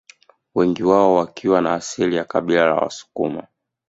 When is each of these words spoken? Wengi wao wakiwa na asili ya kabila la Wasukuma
Wengi 0.55 0.83
wao 0.83 1.15
wakiwa 1.15 1.61
na 1.61 1.73
asili 1.73 2.15
ya 2.15 2.23
kabila 2.25 2.65
la 2.65 2.73
Wasukuma 2.75 3.47